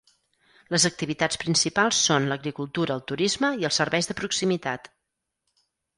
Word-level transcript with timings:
Les 0.75 0.85
activitats 0.89 1.39
principals 1.43 1.99
són 2.07 2.25
l'agricultura, 2.31 2.95
el 2.95 3.03
turisme 3.13 3.53
i 3.65 3.69
els 3.69 3.81
serveis 3.83 4.11
de 4.13 4.17
proximitat. 4.23 4.91